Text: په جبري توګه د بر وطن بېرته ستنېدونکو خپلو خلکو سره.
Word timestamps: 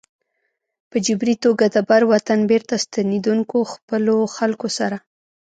په 0.89 0.97
جبري 1.05 1.35
توګه 1.43 1.65
د 1.75 1.77
بر 1.89 2.01
وطن 2.11 2.39
بېرته 2.51 2.75
ستنېدونکو 2.85 3.57
خپلو 3.73 4.15
خلکو 4.37 4.67
سره. 4.77 4.97